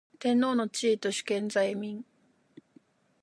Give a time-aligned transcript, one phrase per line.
[0.17, 2.03] 天皇の地位と主権在民